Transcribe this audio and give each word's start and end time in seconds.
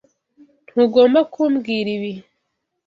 Ntugomba 0.71 1.19
kumbwira 1.33 1.89
ibi. 1.97 2.13